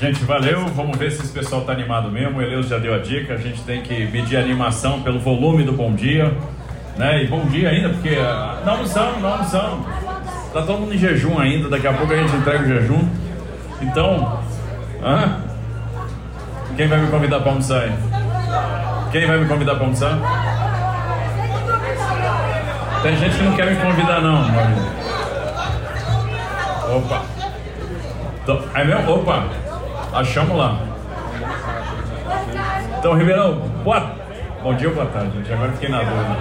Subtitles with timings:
[0.00, 0.66] Gente, valeu.
[0.68, 2.38] Vamos ver se esse pessoal tá animado mesmo.
[2.38, 3.34] O Eleus já deu a dica.
[3.34, 6.34] A gente tem que medir a animação pelo volume do bom dia.
[6.96, 7.24] Né?
[7.24, 9.86] E bom dia ainda, porque uh, não almoçamos, não almoçamos.
[10.54, 11.68] Tá todo mundo em jejum ainda.
[11.68, 13.08] Daqui a pouco a gente entrega o jejum.
[13.82, 14.40] Então,
[15.04, 15.42] hã?
[16.78, 17.92] quem vai me convidar para almoçar aí?
[19.12, 20.18] Quem vai me convidar para almoçar?
[23.02, 24.40] Tem gente que não quer me convidar, não.
[26.96, 27.22] Opa.
[28.74, 29.12] É mesmo?
[29.12, 29.69] Opa.
[30.12, 30.80] Achamos lá.
[32.98, 34.12] Então, Ribeirão, boa...
[34.60, 35.52] bom dia ou boa tarde, gente?
[35.52, 36.36] Agora fiquei na dúvida.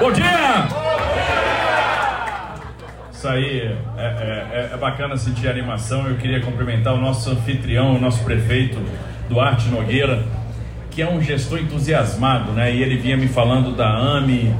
[0.00, 0.68] Bom dia!
[3.12, 3.60] Isso aí
[3.96, 6.08] é, é, é, é bacana sentir a animação.
[6.08, 8.82] Eu queria cumprimentar o nosso anfitrião, o nosso prefeito
[9.28, 10.24] Duarte Nogueira,
[10.90, 12.74] que é um gestor entusiasmado, né?
[12.74, 14.52] E ele vinha me falando da AME.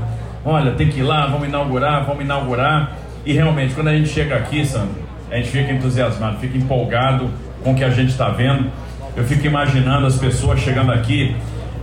[0.44, 2.92] Olha, tem que ir lá, vamos inaugurar, vamos inaugurar.
[3.26, 7.28] E realmente, quando a gente chega aqui, Sandro, a gente fica entusiasmado, fica empolgado
[7.62, 8.70] com o que a gente está vendo.
[9.14, 11.36] Eu fico imaginando as pessoas chegando aqui.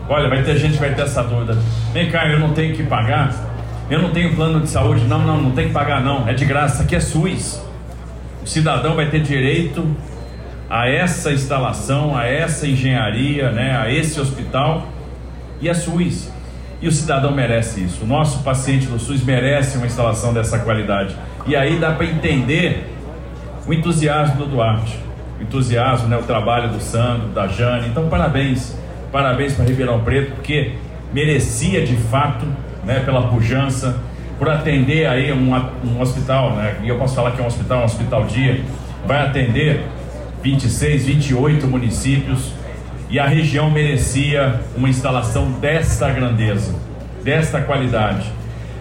[0.07, 1.57] Olha, vai ter gente que vai ter essa dúvida.
[1.93, 3.33] Vem cá, eu não tenho que pagar.
[3.89, 5.05] Eu não tenho plano de saúde.
[5.05, 6.27] Não, não, não tem que pagar, não.
[6.27, 6.83] É de graça.
[6.83, 7.61] Aqui é SUS.
[8.43, 9.85] O cidadão vai ter direito
[10.69, 14.87] a essa instalação, a essa engenharia, né, a esse hospital
[15.59, 16.31] e a SUS.
[16.81, 18.03] E o cidadão merece isso.
[18.03, 21.15] O nosso paciente do SUS merece uma instalação dessa qualidade.
[21.45, 22.87] E aí dá para entender
[23.67, 25.08] o entusiasmo do Duarte
[25.41, 27.87] entusiasmo, né, o trabalho do Sandro, da Jane.
[27.87, 28.77] Então, parabéns,
[29.11, 30.73] parabéns para Ribeirão Preto, porque
[31.13, 32.45] merecia de fato,
[32.83, 33.97] né, pela pujança,
[34.37, 35.53] por atender aí um,
[35.85, 38.61] um hospital, né, e eu posso falar que é um hospital, um hospital dia,
[39.05, 39.83] vai atender
[40.41, 42.53] 26, 28 municípios,
[43.09, 46.75] e a região merecia uma instalação desta grandeza,
[47.23, 48.31] desta qualidade.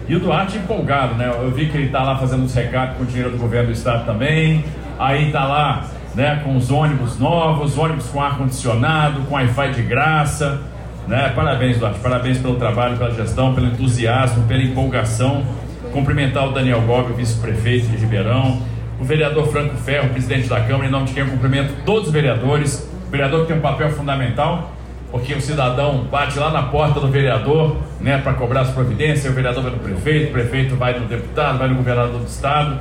[0.07, 1.31] E o Duarte empolgado, né?
[1.31, 3.73] Eu vi que ele está lá fazendo os recados com o dinheiro do governo do
[3.73, 4.65] estado também.
[4.97, 10.61] Aí está lá né, com os ônibus novos, ônibus com ar-condicionado, com Wi-Fi de graça.
[11.07, 11.31] Né?
[11.35, 15.43] Parabéns, Duarte, parabéns pelo trabalho, pela gestão, pelo entusiasmo, pela empolgação.
[15.91, 18.61] Cumprimentar o Daniel Gobi, vice-prefeito de Ribeirão,
[18.99, 22.13] o vereador Franco Ferro, presidente da Câmara, em nome de quem eu cumprimento todos os
[22.13, 22.87] vereadores.
[23.07, 24.71] O vereador tem um papel fundamental,
[25.09, 29.35] porque o cidadão bate lá na porta do vereador né, para cobrar as providências, o
[29.35, 32.77] vereador vai no prefeito, o prefeito vai no deputado, vai no governador do estado,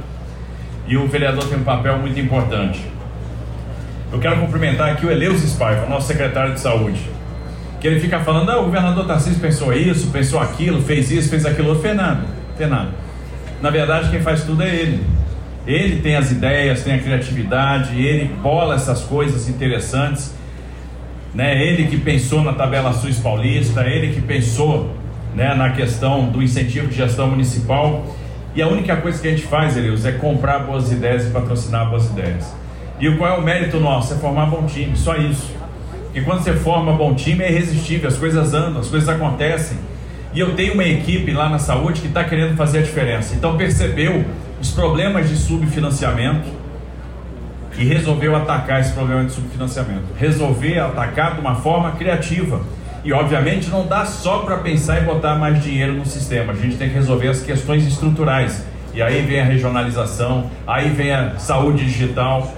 [0.86, 2.97] e o vereador tem um papel muito importante.
[4.10, 7.00] Eu quero cumprimentar aqui o Eleus Spaiva, nosso secretário de saúde.
[7.78, 11.44] Que ele fica falando, ah, o governador Tarcísio pensou isso, pensou aquilo, fez isso, fez
[11.44, 12.24] aquilo, não fez nada.
[13.60, 15.04] Na verdade, quem faz tudo é ele.
[15.66, 20.34] Ele tem as ideias, tem a criatividade, ele bola essas coisas interessantes.
[21.34, 21.62] Né?
[21.62, 24.96] Ele que pensou na tabela SUS paulista, ele que pensou
[25.34, 28.06] né, na questão do incentivo de gestão municipal.
[28.54, 31.90] E a única coisa que a gente faz, Elius, é comprar boas ideias e patrocinar
[31.90, 32.56] boas ideias.
[33.00, 34.14] E qual é o mérito nosso?
[34.14, 35.52] É formar bom time, só isso.
[36.04, 39.78] Porque quando você forma bom time é irresistível, as coisas andam, as coisas acontecem.
[40.34, 43.34] E eu tenho uma equipe lá na saúde que está querendo fazer a diferença.
[43.34, 44.24] Então percebeu
[44.60, 46.48] os problemas de subfinanciamento
[47.78, 50.06] e resolveu atacar esse problema de subfinanciamento.
[50.16, 52.60] Resolver atacar de uma forma criativa.
[53.04, 56.52] E obviamente não dá só para pensar em botar mais dinheiro no sistema.
[56.52, 58.64] A gente tem que resolver as questões estruturais.
[58.92, 62.52] E aí vem a regionalização, aí vem a saúde digital,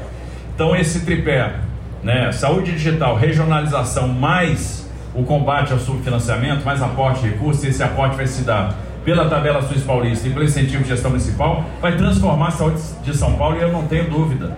[0.60, 1.54] então esse tripé,
[2.02, 8.14] né, saúde digital, regionalização, mais o combate ao subfinanciamento, mais aporte de recursos, esse aporte
[8.14, 12.48] vai se dar pela tabela SUS paulista e pelo incentivo de gestão municipal, vai transformar
[12.48, 14.54] a saúde de São Paulo e eu não tenho dúvida.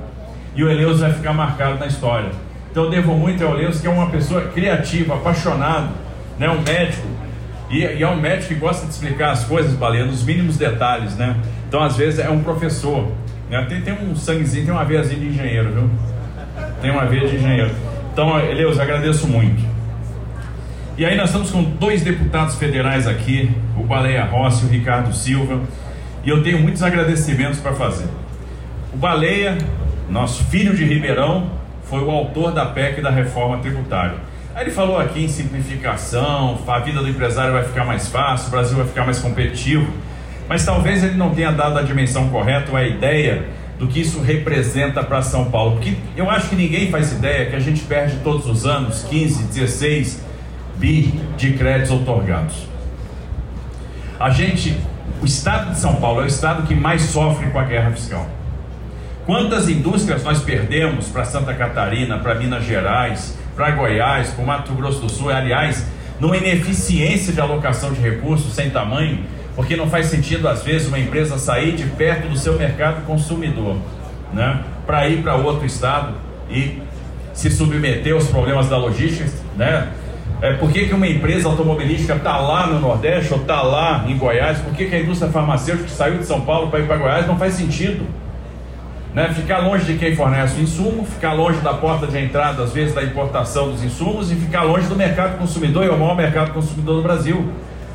[0.56, 2.30] E o Eleus vai ficar marcado na história.
[2.68, 5.90] Então eu devo muito ao Eleus, que é uma pessoa criativa, apaixonado,
[6.36, 7.06] né, um médico,
[7.70, 11.16] e, e, é um médico que gosta de explicar as coisas, Baleia, nos mínimos detalhes,
[11.16, 11.36] né?
[11.68, 13.10] Então às vezes é um professor?
[13.68, 15.90] Tem, tem um sanguezinho, tem uma veiazinha de engenheiro, viu?
[16.80, 17.70] Tem uma veia de engenheiro.
[18.10, 19.62] Então, Eleus, agradeço muito.
[20.96, 25.14] E aí nós estamos com dois deputados federais aqui, o Baleia Rossi e o Ricardo
[25.14, 25.60] Silva,
[26.24, 28.06] e eu tenho muitos agradecimentos para fazer.
[28.92, 29.58] O Baleia,
[30.08, 31.50] nosso filho de Ribeirão,
[31.84, 34.16] foi o autor da PEC da reforma tributária.
[34.54, 38.50] Aí ele falou aqui em simplificação, a vida do empresário vai ficar mais fácil, o
[38.50, 39.92] Brasil vai ficar mais competitivo
[40.52, 43.46] mas talvez ele não tenha dado a dimensão correta ou a ideia
[43.78, 45.76] do que isso representa para São Paulo.
[45.76, 49.44] Porque eu acho que ninguém faz ideia que a gente perde todos os anos 15,
[49.44, 50.22] 16
[50.76, 52.66] bi de créditos otorgados.
[54.20, 54.76] A gente,
[55.22, 58.28] o estado de São Paulo é o estado que mais sofre com a guerra fiscal.
[59.24, 65.00] Quantas indústrias nós perdemos para Santa Catarina, para Minas Gerais, para Goiás, para Mato Grosso
[65.00, 65.86] do Sul, aliás,
[66.20, 70.98] numa ineficiência de alocação de recursos sem tamanho, porque não faz sentido, às vezes, uma
[70.98, 73.76] empresa sair de perto do seu mercado consumidor,
[74.32, 74.62] né?
[74.86, 76.14] Para ir para outro estado
[76.50, 76.82] e
[77.32, 79.88] se submeter aos problemas da logística, né?
[80.40, 84.18] É, por que, que uma empresa automobilística está lá no Nordeste ou está lá em
[84.18, 84.58] Goiás?
[84.58, 87.38] Por que, que a indústria farmacêutica saiu de São Paulo para ir para Goiás não
[87.38, 88.04] faz sentido?
[89.14, 89.32] Né?
[89.34, 92.92] Ficar longe de quem fornece o insumo, ficar longe da porta de entrada, às vezes,
[92.92, 96.52] da importação dos insumos e ficar longe do mercado consumidor, e é o maior mercado
[96.52, 97.52] consumidor do Brasil.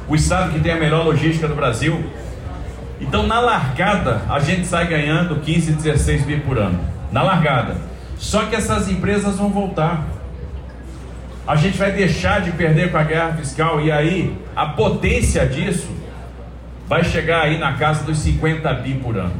[0.07, 2.03] O estado que tem a melhor logística do Brasil.
[2.99, 6.79] Então, na largada, a gente sai ganhando 15, 16 bi por ano.
[7.11, 7.75] Na largada.
[8.17, 10.05] Só que essas empresas vão voltar
[11.47, 15.87] a gente vai deixar de perder com a guerra fiscal e aí a potência disso
[16.85, 19.33] vai chegar aí na casa dos 50 bi por ano.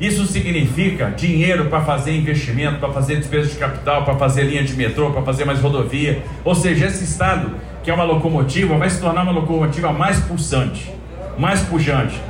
[0.00, 4.74] Isso significa dinheiro para fazer investimento, para fazer despesa de capital, para fazer linha de
[4.74, 6.20] metrô, para fazer mais rodovia.
[6.42, 10.92] Ou seja, esse estado, que é uma locomotiva, vai se tornar uma locomotiva mais pulsante,
[11.38, 12.20] mais pujante.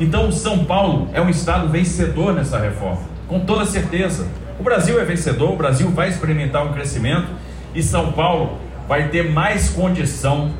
[0.00, 4.26] Então, São Paulo é um estado vencedor nessa reforma, com toda certeza.
[4.58, 7.28] O Brasil é vencedor, o Brasil vai experimentar um crescimento
[7.74, 8.58] e São Paulo
[8.88, 10.50] vai ter mais condição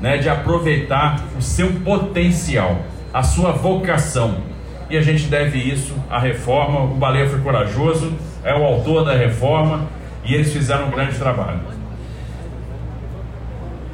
[0.00, 2.78] né, de aproveitar o seu potencial,
[3.12, 4.38] a sua vocação.
[4.90, 6.80] E a gente deve isso à reforma.
[6.80, 8.12] O Baleia foi corajoso,
[8.44, 9.88] é o autor da reforma
[10.24, 11.73] e eles fizeram um grande trabalho.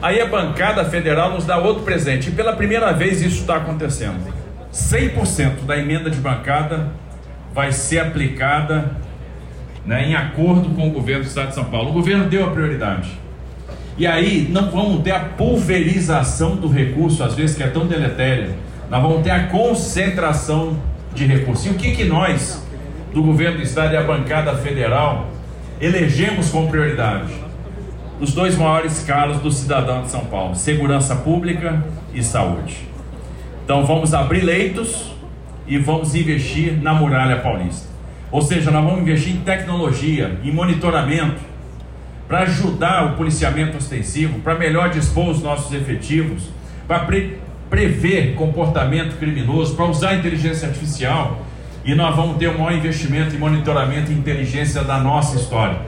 [0.03, 4.33] Aí a bancada federal nos dá outro presente, e pela primeira vez isso está acontecendo.
[4.73, 6.89] 100% da emenda de bancada
[7.53, 8.93] vai ser aplicada
[9.85, 11.91] né, em acordo com o governo do Estado de São Paulo.
[11.91, 13.11] O governo deu a prioridade.
[13.99, 18.55] E aí não vamos ter a pulverização do recurso, às vezes que é tão deletéria.
[18.89, 20.79] Nós vamos ter a concentração
[21.15, 21.67] de recursos.
[21.67, 22.67] E o que, que nós,
[23.13, 25.29] do governo do Estado e a bancada federal,
[25.79, 27.50] elegemos como prioridade?
[28.21, 31.83] Os dois maiores calos do cidadão de São Paulo: segurança pública
[32.13, 32.77] e saúde.
[33.65, 35.13] Então vamos abrir leitos
[35.67, 37.89] e vamos investir na muralha paulista.
[38.31, 41.41] Ou seja, nós vamos investir em tecnologia, em monitoramento,
[42.29, 46.51] para ajudar o policiamento ostensivo, para melhor dispor os nossos efetivos,
[46.87, 47.39] para pre
[47.71, 51.41] prever comportamento criminoso, para usar inteligência artificial.
[51.85, 55.79] E nós vamos ter o maior investimento em monitoramento e inteligência da nossa história.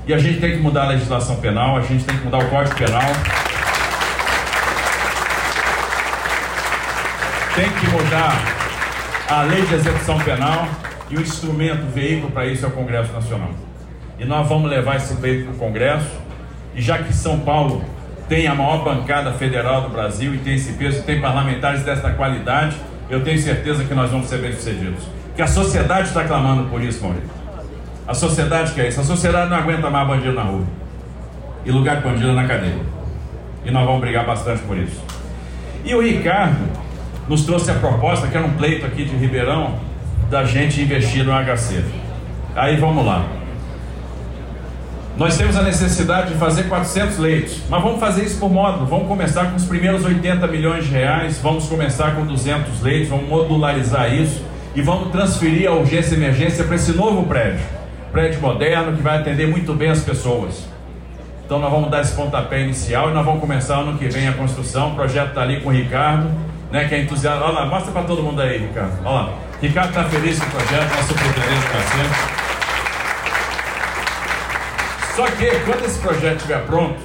[0.07, 2.49] E a gente tem que mudar a legislação penal, a gente tem que mudar o
[2.49, 3.03] Código Penal.
[7.59, 8.41] tem que mudar
[9.29, 10.69] a lei de execução penal
[11.11, 13.51] e o instrumento, o veículo para isso é o Congresso Nacional.
[14.17, 16.21] E nós vamos levar esse veículo para o Congresso,
[16.73, 17.85] e já que São Paulo
[18.29, 22.77] tem a maior bancada federal do Brasil e tem esse peso, tem parlamentares desta qualidade,
[23.11, 25.05] eu tenho certeza que nós vamos ser bem-sucedidos.
[25.35, 27.31] Que a sociedade está clamando por isso, Maurício.
[28.07, 29.01] A sociedade quer isso.
[29.01, 30.65] A sociedade não aguenta mais bandido na rua.
[31.65, 32.81] E lugar de bandido na cadeia.
[33.65, 35.01] E nós vamos brigar bastante por isso.
[35.85, 36.57] E o Ricardo,
[37.29, 39.79] nos trouxe a proposta, que era um pleito aqui de Ribeirão,
[40.31, 41.85] da gente investir no HC.
[42.57, 43.38] Aí vamos lá.
[45.19, 48.87] Nós temos a necessidade de fazer 400 leitos, mas vamos fazer isso por módulo.
[48.87, 53.29] Vamos começar com os primeiros 80 milhões de reais, vamos começar com 200 leitos, vamos
[53.29, 54.41] modularizar isso
[54.77, 57.67] e vamos transferir a urgência e emergência para esse novo prédio.
[58.13, 60.69] Prédio moderno que vai atender muito bem as pessoas.
[61.45, 64.33] Então nós vamos dar esse pontapé inicial e nós vamos começar ano que vem a
[64.35, 64.93] construção.
[64.93, 66.31] O projeto está ali com o Ricardo
[66.71, 67.45] né, que é entusiasta.
[67.45, 68.93] Olha lá, mostra para todo mundo aí, Ricardo.
[69.05, 69.33] Olha lá.
[69.61, 72.38] Ricardo está feliz com o projeto, nosso está sempre.
[75.19, 77.01] Só que quando esse projeto estiver pronto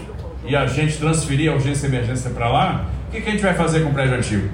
[0.46, 3.42] e a gente transferir a urgência e emergência para lá, o que, que a gente
[3.42, 4.50] vai fazer com o prédio antigo?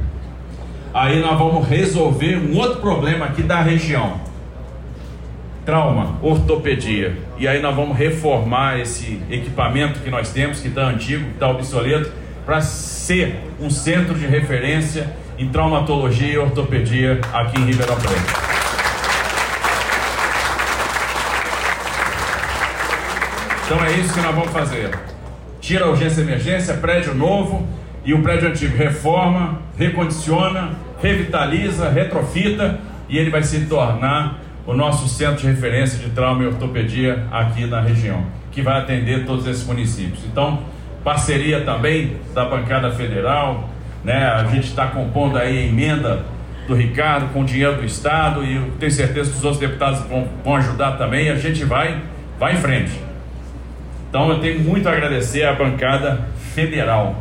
[0.94, 4.22] Aí nós vamos resolver um outro problema aqui da região.
[5.66, 7.18] Trauma, ortopedia.
[7.38, 11.50] E aí nós vamos reformar esse equipamento que nós temos, que está antigo, que está
[11.50, 12.14] obsoleto,
[12.46, 18.49] para ser um centro de referência em traumatologia e ortopedia aqui em Ribeirão Preto.
[23.70, 24.90] Então é isso que nós vamos fazer.
[25.62, 27.68] Tira a urgência emergência, prédio novo
[28.04, 35.08] e o prédio antigo reforma, recondiciona, revitaliza, retrofita e ele vai se tornar o nosso
[35.08, 39.64] centro de referência de trauma e ortopedia aqui na região, que vai atender todos esses
[39.68, 40.26] municípios.
[40.26, 40.64] Então,
[41.04, 43.70] parceria também da bancada federal,
[44.04, 44.32] né?
[44.32, 46.26] A gente está compondo aí a emenda
[46.68, 50.28] do Ricardo com o dinheiro do Estado e tenho certeza que os outros deputados vão,
[50.44, 51.30] vão ajudar também.
[51.30, 52.02] A gente vai,
[52.40, 53.09] vai em frente.
[54.10, 57.16] Então eu tenho muito a agradecer à bancada federal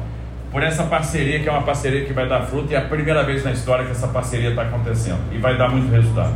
[0.50, 3.22] por essa parceria, que é uma parceria que vai dar fruto e é a primeira
[3.22, 6.34] vez na história que essa parceria está acontecendo e vai dar muito resultado.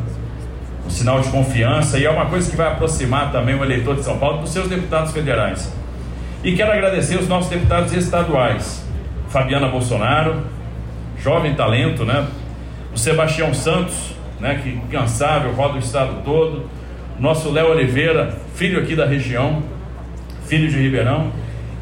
[0.87, 4.02] Um sinal de confiança e é uma coisa que vai aproximar também o eleitor de
[4.02, 5.73] São Paulo dos seus deputados federais.
[6.44, 8.87] E quero agradecer os nossos deputados estaduais,
[9.28, 10.42] Fabiana Bolsonaro,
[11.16, 12.26] jovem talento, né?
[12.92, 16.68] O Sebastião Santos, né, que incansável, roda o estado todo.
[17.18, 19.62] Nosso Léo Oliveira, filho aqui da região,
[20.46, 21.32] filho de Ribeirão.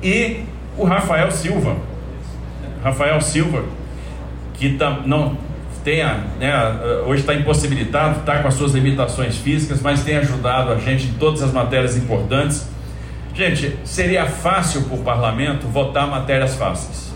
[0.03, 0.45] E
[0.77, 1.77] o Rafael Silva,
[2.83, 3.65] Rafael Silva,
[4.55, 5.37] que tá, não
[5.85, 6.53] tenha, né,
[7.07, 11.13] hoje está impossibilitado, está com as suas limitações físicas, mas tem ajudado a gente em
[11.13, 12.69] todas as matérias importantes.
[13.35, 17.13] Gente, seria fácil para o parlamento votar matérias fáceis.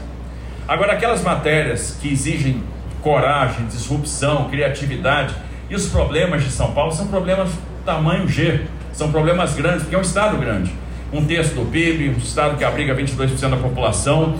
[0.66, 2.62] Agora, aquelas matérias que exigem
[3.02, 5.34] coragem, disrupção, criatividade,
[5.68, 7.50] e os problemas de São Paulo são problemas
[7.84, 10.72] tamanho G, são problemas grandes, porque é um estado grande.
[11.12, 14.36] Um terço do PIB, um estado que abriga 22% da população,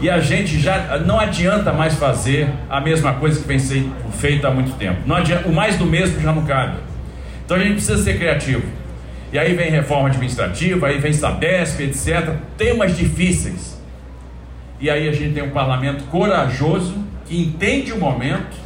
[0.00, 4.48] e a gente já não adianta mais fazer a mesma coisa que vem sendo feita
[4.48, 5.00] há muito tempo.
[5.06, 6.76] Não adianta, o mais do mesmo já não cabe.
[7.44, 8.62] Então a gente precisa ser criativo.
[9.32, 12.36] E aí vem reforma administrativa, aí vem Sabesp, etc.
[12.56, 13.78] Temas difíceis.
[14.80, 16.94] E aí a gente tem um parlamento corajoso,
[17.26, 18.56] que entende o momento,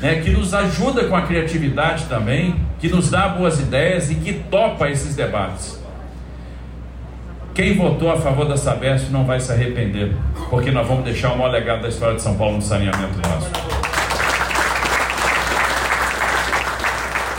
[0.00, 4.32] né, que nos ajuda com a criatividade também, que nos dá boas ideias e que
[4.32, 5.82] topa esses debates.
[7.54, 10.12] Quem votou a favor da Sabesp não vai se arrepender,
[10.50, 13.48] porque nós vamos deixar o maior legado da história de São Paulo no saneamento nosso.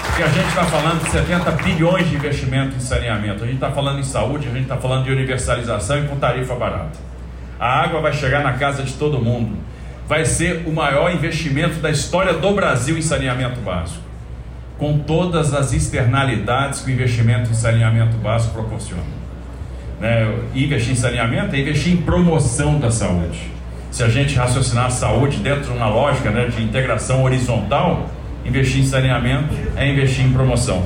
[0.05, 3.72] Porque a gente está falando de 70 bilhões de investimento em saneamento, a gente está
[3.72, 6.98] falando em saúde, a gente está falando de universalização e com tarifa barata.
[7.60, 9.57] A água vai chegar na casa de todo mundo.
[10.07, 14.01] Vai ser o maior investimento da história do Brasil em saneamento básico,
[14.77, 19.25] com todas as externalidades que o investimento em saneamento básico proporciona
[20.05, 23.39] né, investir em saneamento é investir em promoção da saúde.
[23.89, 28.07] Se a gente raciocinar a saúde dentro de uma lógica né, de integração horizontal,
[28.45, 30.85] investir em saneamento é investir em promoção.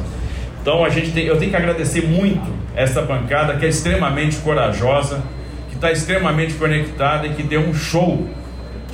[0.61, 5.21] Então a gente tem, eu tenho que agradecer muito essa bancada que é extremamente corajosa,
[5.67, 8.25] que está extremamente conectada e que deu um show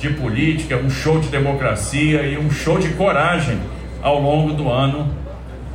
[0.00, 3.60] de política, um show de democracia e um show de coragem
[4.02, 5.08] ao longo do ano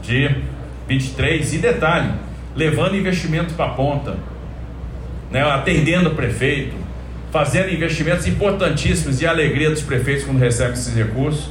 [0.03, 0.29] de
[0.89, 1.53] 23.
[1.53, 2.11] E detalhe,
[2.53, 4.30] levando investimento para a ponta,
[5.31, 6.75] né, atendendo o prefeito,
[7.31, 11.49] fazendo investimentos importantíssimos e a alegria dos prefeitos quando recebem esses recursos.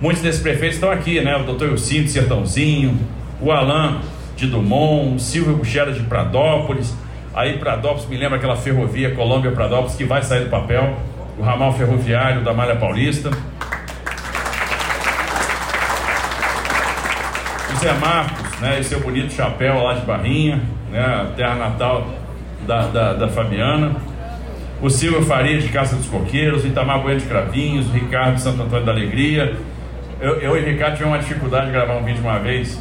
[0.00, 1.36] Muitos desses prefeitos estão aqui, né?
[1.36, 2.98] O doutor Ilcinho de Sertãozinho,
[3.40, 4.00] o Alain
[4.36, 6.94] de Dumont, o Silvio Buxera de Pradópolis.
[7.32, 10.98] Aí Pradópolis me lembra aquela ferrovia Colômbia Pradópolis que vai sair do papel,
[11.38, 13.30] o ramal ferroviário da Malha Paulista.
[17.70, 18.80] O Zé Marcos, né?
[18.80, 20.60] E seu bonito chapéu lá de Barrinha,
[20.90, 21.32] né?
[21.36, 22.21] Terra natal
[22.66, 23.96] da, da, da Fabiana,
[24.80, 28.42] o Silvio Faria de Caça dos Coqueiros, o Itamar Bueno de Cravinhos, o Ricardo de
[28.42, 29.56] Santo Antônio da Alegria.
[30.20, 32.80] Eu, eu e o Ricardo tivemos uma dificuldade de gravar um vídeo uma vez.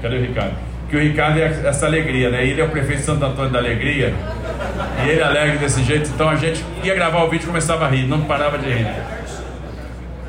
[0.00, 0.54] Cadê o Ricardo?
[0.88, 2.46] Que o Ricardo é essa alegria, né?
[2.46, 4.14] Ele é o prefeito de Santo Antônio da Alegria.
[5.04, 7.86] E ele é alegre desse jeito, então a gente ia gravar o vídeo e começava
[7.86, 8.86] a rir, não parava de rir.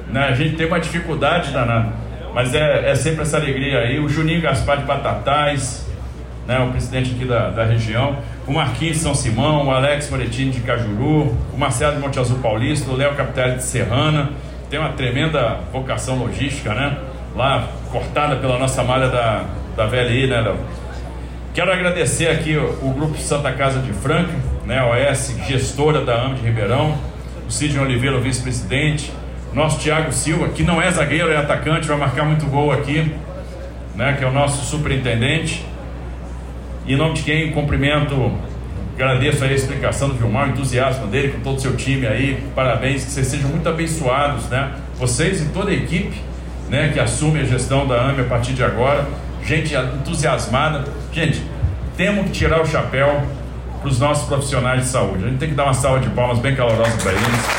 [0.10, 0.28] Né?
[0.28, 1.94] A gente tem uma dificuldade danada.
[2.34, 4.00] Mas é, é sempre essa alegria aí.
[4.00, 5.87] O Juninho Gaspar de Batatais,
[6.48, 10.52] né, o presidente aqui da, da região, o Marquinhos de São Simão, o Alex Moretini
[10.52, 14.30] de Cajuru, o Marcelo de Monte Azul Paulista, o Léo Capitelli de Serrana,
[14.70, 16.98] tem uma tremenda vocação logística, né?
[17.36, 20.58] Lá cortada pela nossa malha da, da VLI, né, Léo?
[21.54, 24.32] Quero agradecer aqui o, o, Grupo Santa Casa de Franca,
[24.66, 26.98] né, OS, gestora da AMA de Ribeirão,
[27.48, 29.12] o Sidney Oliveira, vice-presidente,
[29.54, 33.12] Nosso Thiago Silva, que não é zagueiro, é atacante, vai marcar muito gol aqui,
[33.96, 34.14] né?
[34.18, 35.66] Que é o nosso superintendente.
[36.88, 38.32] Em nome de quem cumprimento,
[38.96, 42.42] agradeço a explicação do Vilmar, o entusiasmo dele com todo o seu time aí.
[42.56, 44.72] Parabéns, que vocês sejam muito abençoados, né?
[44.98, 46.16] Vocês e toda a equipe,
[46.70, 46.92] né?
[46.94, 49.06] Que assume a gestão da AME a partir de agora.
[49.44, 50.86] Gente entusiasmada.
[51.12, 51.44] Gente,
[51.98, 53.22] temos que tirar o chapéu
[53.82, 55.26] para os nossos profissionais de saúde.
[55.26, 57.57] A gente tem que dar uma salva de palmas bem calorosa para eles.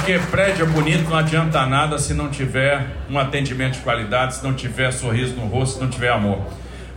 [0.00, 4.42] Porque prédio é bonito não adianta nada se não tiver um atendimento de qualidade, se
[4.42, 6.38] não tiver sorriso no rosto, se não tiver amor.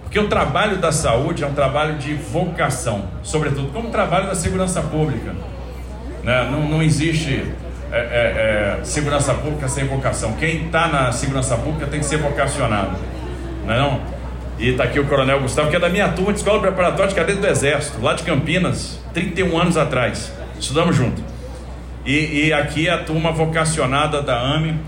[0.04, 4.36] Porque o trabalho da saúde é um trabalho de vocação, sobretudo como o trabalho da
[4.36, 5.36] segurança pública.
[6.24, 6.48] Né?
[6.50, 7.46] Não, não existe
[7.92, 10.32] é, é, é, segurança pública sem vocação.
[10.34, 12.98] Quem está na segurança pública tem que ser vocacionado.
[13.66, 14.02] Não é não?
[14.58, 17.16] E está aqui o Coronel Gustavo, que é da minha turma de escola preparatória de
[17.16, 20.32] cadete do Exército, lá de Campinas, 31 anos atrás.
[20.58, 21.33] Estudamos junto.
[22.06, 24.80] E, e aqui é a turma vocacionada da AME,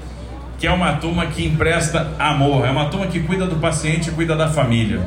[0.58, 4.12] que é uma turma que empresta amor, é uma turma que cuida do paciente e
[4.12, 5.02] cuida da família.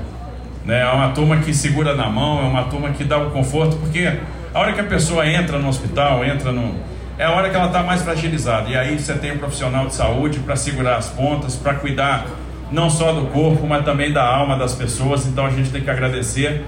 [0.65, 0.81] Né?
[0.81, 4.19] É uma turma que segura na mão, é uma turma que dá o conforto, porque
[4.53, 6.75] a hora que a pessoa entra no hospital, entra no.
[7.19, 8.69] É a hora que ela está mais fragilizada.
[8.69, 12.27] E aí você tem um profissional de saúde para segurar as pontas, para cuidar
[12.71, 15.27] não só do corpo, mas também da alma das pessoas.
[15.27, 16.65] Então a gente tem que agradecer.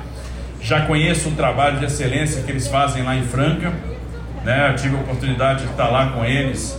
[0.61, 3.73] Já conheço o trabalho de excelência que eles fazem lá em Franca.
[4.45, 4.71] Né?
[4.71, 6.79] Eu tive a oportunidade de estar lá com eles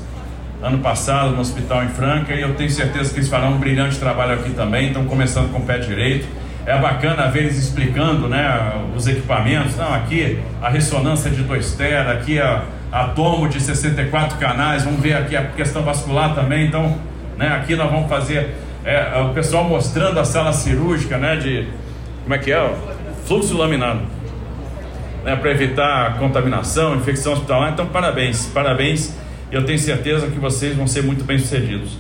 [0.62, 3.98] ano passado no hospital em Franca e eu tenho certeza que eles farão um brilhante
[3.98, 4.88] trabalho aqui também.
[4.88, 6.27] Estão começando com o pé direito.
[6.65, 9.75] É bacana ver eles explicando né, os equipamentos.
[9.75, 14.84] Não, aqui a ressonância de 2 tera, aqui a, a tomo de 64 canais.
[14.84, 16.68] Vamos ver aqui a questão vascular também.
[16.68, 16.96] Então,
[17.38, 21.68] né, aqui nós vamos fazer é, o pessoal mostrando a sala cirúrgica, né, de
[22.22, 22.74] como é que é?
[23.25, 24.20] Fluxo laminado
[25.23, 27.73] né, para evitar contaminação, infecção hospitalar.
[27.73, 29.15] Então, parabéns, parabéns.
[29.51, 31.99] Eu tenho certeza que vocês vão ser muito bem sucedidos.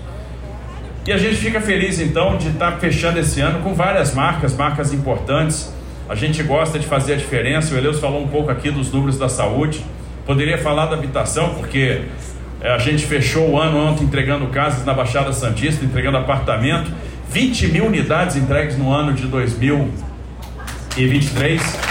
[1.05, 4.93] E a gente fica feliz então de estar fechando esse ano com várias marcas, marcas
[4.93, 5.73] importantes.
[6.07, 7.73] A gente gosta de fazer a diferença.
[7.73, 9.83] O Eleus falou um pouco aqui dos números da saúde.
[10.25, 12.03] Poderia falar da habitação, porque
[12.61, 16.91] é, a gente fechou o ano ontem entregando casas na Baixada Santista, entregando apartamento.
[17.31, 21.90] 20 mil unidades entregues no ano de 2023.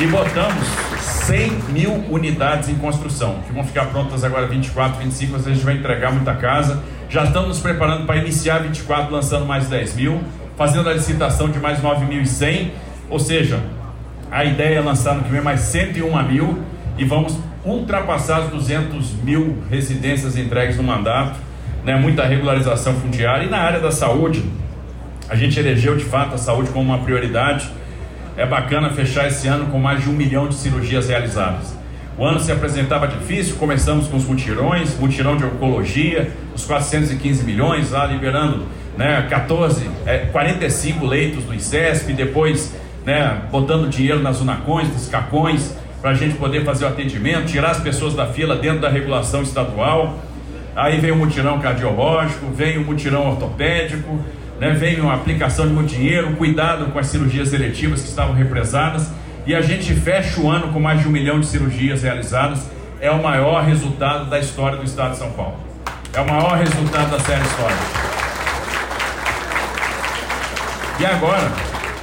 [0.00, 0.66] E botamos
[1.26, 5.74] 100 mil unidades em construção, que vão ficar prontas agora 24, 25, a gente vai
[5.74, 6.82] entregar muita casa.
[7.08, 10.20] Já estamos nos preparando para iniciar 24, lançando mais 10 mil,
[10.56, 12.70] fazendo a licitação de mais 9.100,
[13.08, 13.60] ou seja,
[14.30, 16.62] a ideia é lançar no que vem mais 101 mil
[16.96, 21.38] e vamos ultrapassar as 200 mil residências entregues no mandato,
[21.84, 21.96] né?
[21.96, 23.44] muita regularização fundiária.
[23.44, 24.44] E na área da saúde,
[25.28, 27.70] a gente elegeu de fato a saúde como uma prioridade
[28.36, 31.76] é bacana fechar esse ano com mais de um milhão de cirurgias realizadas.
[32.16, 37.90] O ano se apresentava difícil, começamos com os mutirões, mutirão de oncologia, os 415 milhões,
[37.90, 38.66] lá liberando
[38.96, 45.74] né, 14, é, 45 leitos do ICESP, depois né, botando dinheiro nas unacões, nos cacões,
[46.00, 49.42] para a gente poder fazer o atendimento, tirar as pessoas da fila dentro da regulação
[49.42, 50.18] estadual.
[50.74, 54.18] Aí vem o mutirão cardiológico, vem o mutirão ortopédico,
[54.62, 59.10] né, veio uma aplicação de muito dinheiro, cuidado com as cirurgias eletivas que estavam represadas,
[59.44, 62.70] e a gente fecha o ano com mais de um milhão de cirurgias realizadas.
[63.00, 65.56] É o maior resultado da história do estado de São Paulo.
[66.14, 67.82] É o maior resultado da série histórica.
[71.00, 71.50] E agora,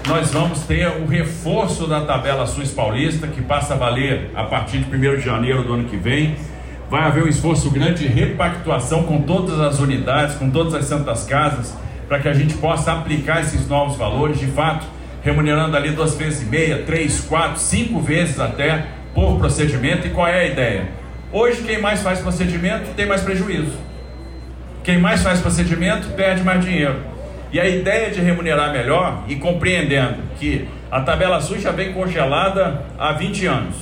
[0.05, 4.79] nós vamos ter o reforço da tabela SUS paulista, que passa a valer a partir
[4.79, 6.35] de 1 de janeiro do ano que vem.
[6.89, 11.23] Vai haver um esforço grande de repactuação com todas as unidades, com todas as santas
[11.23, 11.73] casas,
[12.09, 14.85] para que a gente possa aplicar esses novos valores, de fato,
[15.21, 20.07] remunerando ali duas vezes e meia, três, quatro, cinco vezes até por procedimento.
[20.07, 20.89] E qual é a ideia?
[21.31, 23.77] Hoje, quem mais faz procedimento tem mais prejuízo.
[24.83, 26.95] Quem mais faz procedimento perde mais dinheiro.
[27.51, 32.85] E a ideia de remunerar melhor e compreendendo que a tabela SUS já vem congelada
[32.97, 33.75] há 20 anos.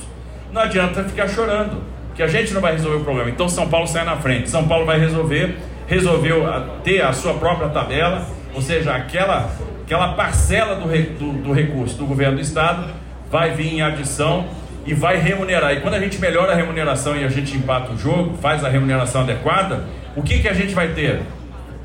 [0.52, 1.82] Não adianta ficar chorando,
[2.14, 3.30] que a gente não vai resolver o problema.
[3.30, 4.50] Então São Paulo sai na frente.
[4.50, 5.56] São Paulo vai resolver
[5.88, 6.44] resolveu
[6.84, 8.24] ter a sua própria tabela,
[8.54, 9.50] ou seja, aquela,
[9.82, 12.84] aquela parcela do, do, do recurso do governo do estado
[13.30, 14.46] vai vir em adição
[14.86, 15.72] e vai remunerar.
[15.72, 18.68] E quando a gente melhora a remuneração e a gente empata o jogo, faz a
[18.68, 21.22] remuneração adequada, o que, que a gente vai ter?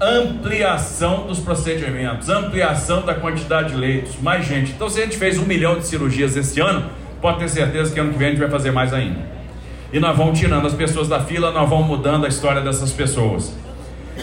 [0.01, 4.71] Ampliação dos procedimentos, ampliação da quantidade de leitos, mais gente.
[4.71, 6.89] Então, se a gente fez um milhão de cirurgias esse ano,
[7.21, 9.19] pode ter certeza que ano que vem a gente vai fazer mais ainda.
[9.93, 13.55] E nós vamos tirando as pessoas da fila, nós vamos mudando a história dessas pessoas.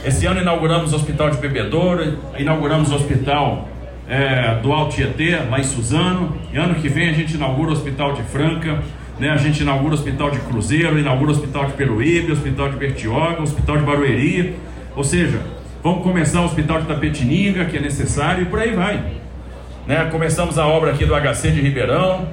[0.03, 3.69] Esse ano inauguramos o Hospital de Bebedouro, inauguramos o Hospital
[4.09, 4.97] é, do Alto
[5.51, 6.39] lá em Suzano.
[6.51, 8.79] E ano que vem a gente inaugura o Hospital de Franca,
[9.19, 9.29] né?
[9.29, 12.77] a gente inaugura o Hospital de Cruzeiro, inaugura o Hospital de Peruíbe, o Hospital de
[12.77, 14.57] Bertioga, o Hospital de Barueri.
[14.97, 15.39] Ou seja,
[15.83, 19.05] vamos começar o Hospital de Tapetininga, que é necessário, e por aí vai.
[19.87, 20.09] Né?
[20.11, 22.27] Começamos a obra aqui do HC de Ribeirão,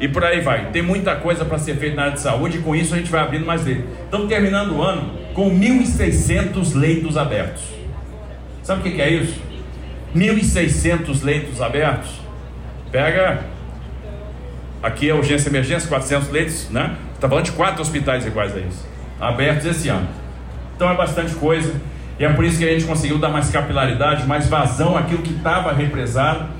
[0.00, 0.70] e por aí vai.
[0.72, 3.12] Tem muita coisa para ser feita na área de saúde e com isso a gente
[3.12, 3.84] vai abrindo mais leito.
[4.06, 7.62] Estamos terminando o ano com 1.600 leitos abertos.
[8.62, 9.40] Sabe o que, é isso?
[10.14, 12.10] 1.600 leitos abertos.
[12.92, 13.40] Pega.
[14.82, 16.94] Aqui é urgência e emergência, 400 leitos, né?
[17.14, 18.86] Está falando de quatro hospitais iguais a isso,
[19.18, 20.08] abertos esse ano.
[20.76, 21.72] Então é bastante coisa.
[22.18, 25.32] E é por isso que a gente conseguiu dar mais capilaridade, mais vazão àquilo que
[25.32, 26.50] estava represado.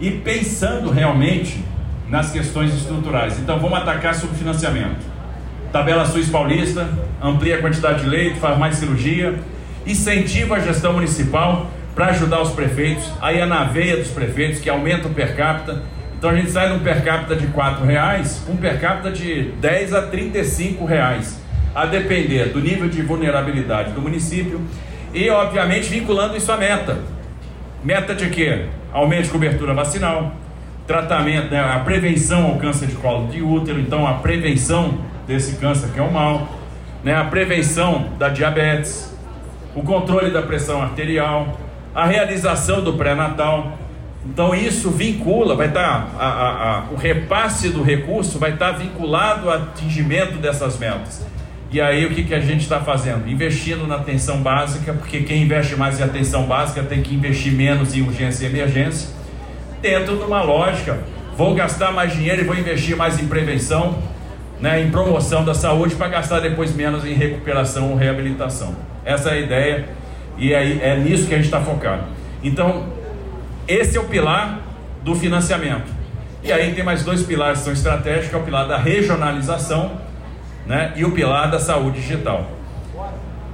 [0.00, 1.62] E pensando realmente
[2.08, 3.38] nas questões estruturais.
[3.38, 5.12] Então vamos atacar sobre financiamento.
[5.70, 6.88] Tabela Suíça Paulista,
[7.22, 9.38] amplia a quantidade de leito, faz mais cirurgia,
[9.86, 14.68] incentiva a gestão municipal para ajudar os prefeitos, aí é na veia dos prefeitos que
[14.68, 15.82] aumenta o per capita.
[16.16, 17.52] Então a gente sai de um per capita de R$
[17.84, 21.40] reais um per capita de 10 a 35 reais,
[21.74, 24.60] a depender do nível de vulnerabilidade do município
[25.12, 26.98] e obviamente vinculando isso à meta.
[27.84, 28.66] Meta de quê?
[28.92, 30.34] Aumento de cobertura vacinal,
[30.86, 35.88] tratamento, né, a prevenção ao câncer de colo de útero, então a prevenção desse câncer
[35.92, 36.48] que é o mal,
[37.02, 39.12] né, a prevenção da diabetes,
[39.74, 41.58] o controle da pressão arterial,
[41.94, 43.78] a realização do pré-natal.
[44.24, 48.78] Então isso vincula, vai estar tá, a, a, o repasse do recurso vai estar tá
[48.78, 51.26] vinculado ao atingimento dessas metas.
[51.72, 53.28] E aí o que, que a gente está fazendo?
[53.28, 57.96] Investindo na atenção básica, porque quem investe mais em atenção básica tem que investir menos
[57.96, 59.08] em urgência e emergência
[59.80, 61.00] dentro de uma lógica.
[61.36, 63.98] Vou gastar mais dinheiro e vou investir mais em prevenção,
[64.62, 68.76] né, em promoção da saúde, para gastar depois menos em recuperação ou reabilitação.
[69.04, 69.88] Essa é a ideia
[70.38, 72.04] e é, é nisso que a gente está focado.
[72.44, 72.86] Então,
[73.66, 74.60] esse é o pilar
[75.02, 75.92] do financiamento.
[76.44, 80.00] E aí tem mais dois pilares que são estratégicos, que é o pilar da regionalização
[80.64, 82.48] né, e o pilar da saúde digital.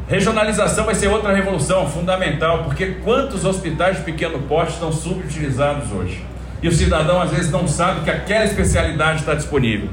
[0.08, 6.22] Regionalização vai ser outra revolução fundamental, porque quantos hospitais de pequeno porte estão subutilizados hoje?
[6.62, 9.88] E o cidadão às vezes não sabe que aquela especialidade está disponível.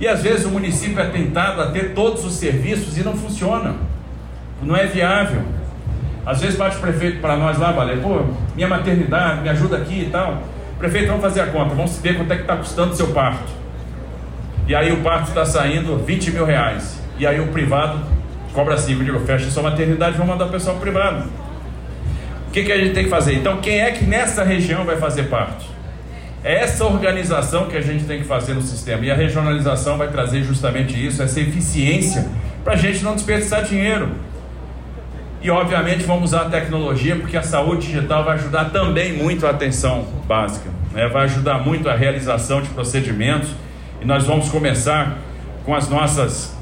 [0.00, 3.74] E às vezes o município é tentado a ter todos os serviços e não funciona.
[4.62, 5.42] Não é viável.
[6.24, 8.20] Às vezes bate o prefeito para nós lá, vale, pô,
[8.54, 10.42] minha maternidade, me ajuda aqui e tal.
[10.78, 13.50] Prefeito, vamos fazer a conta, vamos ver quanto é que está custando o seu parto.
[14.66, 17.00] E aí o parto está saindo 20 mil reais.
[17.18, 18.00] E aí o privado
[18.52, 21.28] cobra 5, digo, fecha sua maternidade, vamos mandar o pessoal privado.
[22.48, 23.34] O que, que a gente tem que fazer?
[23.34, 25.75] Então, quem é que nessa região vai fazer parte?
[26.46, 29.04] Essa organização que a gente tem que fazer no sistema.
[29.04, 32.24] E a regionalização vai trazer justamente isso, essa eficiência,
[32.62, 34.10] para a gente não desperdiçar dinheiro.
[35.42, 39.50] E obviamente vamos usar a tecnologia, porque a saúde digital vai ajudar também muito a
[39.50, 40.70] atenção básica.
[40.92, 41.08] Né?
[41.08, 43.50] Vai ajudar muito a realização de procedimentos.
[44.00, 45.18] E nós vamos começar
[45.64, 46.56] com as nossas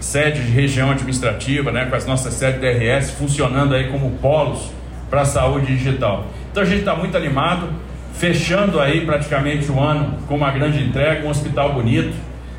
[0.00, 4.70] sede de região administrativa, né, com as nossas sedes DRS funcionando aí como polos
[5.08, 6.26] para a saúde digital.
[6.50, 7.70] Então a gente está muito animado,
[8.14, 12.16] fechando aí praticamente o ano com uma grande entrega, um hospital bonito,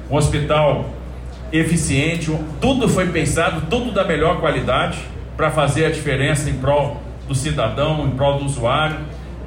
[0.09, 0.89] um hospital
[1.51, 4.99] eficiente, tudo foi pensado, tudo da melhor qualidade
[5.35, 8.97] para fazer a diferença em prol do cidadão, em prol do usuário.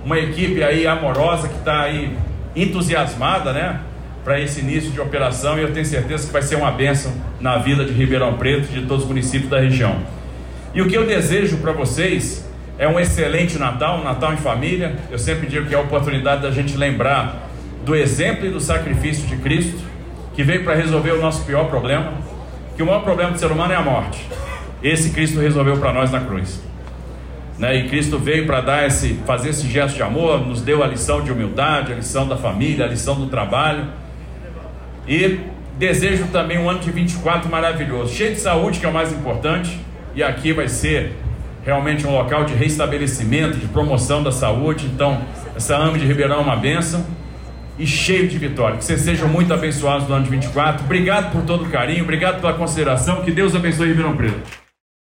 [0.05, 2.17] Uma equipe aí amorosa que está aí
[2.57, 3.81] entusiasmada, né?
[4.25, 7.57] para esse início de operação e eu tenho certeza que vai ser uma bênção na
[7.59, 10.03] vida de Ribeirão Preto e de todos os municípios da região.
[10.75, 12.48] E o que eu desejo para vocês
[12.79, 14.97] é um excelente Natal, um Natal em família.
[15.11, 17.49] Eu sempre digo que é a oportunidade da gente lembrar
[17.85, 19.83] do exemplo e do sacrifício de Cristo,
[20.35, 22.13] que veio para resolver o nosso pior problema,
[22.77, 24.25] que o maior problema do ser humano é a morte.
[24.83, 26.63] Esse Cristo resolveu para nós na cruz.
[27.59, 27.77] Né?
[27.79, 31.23] E Cristo veio para dar esse, fazer esse gesto de amor, nos deu a lição
[31.23, 33.87] de humildade, a lição da família, a lição do trabalho
[35.09, 35.41] e
[35.79, 39.81] desejo também um ano de 24 maravilhoso, cheio de saúde, que é o mais importante.
[40.15, 41.13] E aqui vai ser
[41.69, 44.87] realmente um local de restabelecimento, de promoção da saúde.
[44.87, 45.21] Então,
[45.55, 47.05] essa AME de Ribeirão é uma benção
[47.79, 48.79] e cheio de vitória.
[48.79, 50.83] Que vocês sejam muito abençoados no ano de 24.
[50.83, 53.23] Obrigado por todo o carinho, obrigado pela consideração.
[53.23, 54.68] Que Deus abençoe Ribeirão Preto.